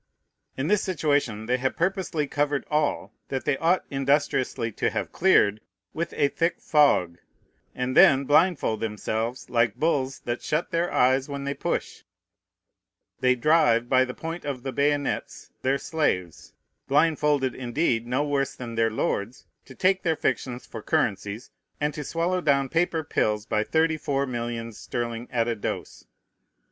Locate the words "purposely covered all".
1.77-3.13